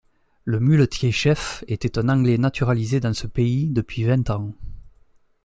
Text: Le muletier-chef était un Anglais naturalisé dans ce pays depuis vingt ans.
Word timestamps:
Le 0.45 0.59
muletier-chef 0.59 1.63
était 1.67 1.99
un 1.99 2.09
Anglais 2.09 2.39
naturalisé 2.39 2.99
dans 2.99 3.13
ce 3.13 3.27
pays 3.27 3.69
depuis 3.69 4.03
vingt 4.03 4.27
ans. 4.31 4.51